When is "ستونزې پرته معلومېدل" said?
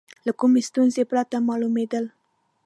0.69-2.05